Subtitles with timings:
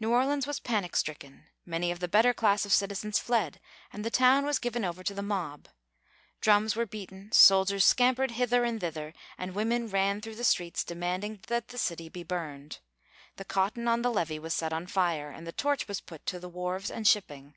[0.00, 1.44] New Orleans was panic stricken.
[1.64, 3.60] Many of the better class of citizens fled,
[3.92, 5.68] and the town was given over to the mob.
[6.40, 11.38] Drums were beaten, soldiers scampered hither and thither, and women ran through the streets demanding
[11.46, 12.80] that the city be burned.
[13.36, 16.40] The cotton on the levee was set on fire, and the torch was put to
[16.40, 17.54] the wharves and shipping.